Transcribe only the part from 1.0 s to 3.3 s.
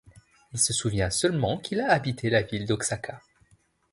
seulement qu'il a habité la ville Oxaca.